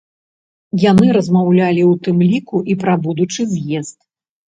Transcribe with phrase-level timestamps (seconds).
[0.83, 3.97] Яны размаўлялі ў тым ліку і пра будучы з'езд.